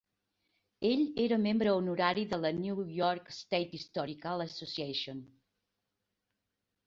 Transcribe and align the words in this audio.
Ell 0.87 1.01
era 1.25 1.37
membre 1.41 1.73
honorari 1.79 2.23
de 2.31 2.39
la 2.45 2.51
New 2.61 2.79
York 2.95 3.29
State 3.39 3.77
Historical 3.79 4.43
Association. 4.47 5.21